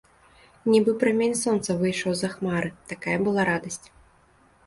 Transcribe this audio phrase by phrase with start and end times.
[0.75, 3.87] Нібы прамень сонца выйшаў з-за хмары, такая была радасць.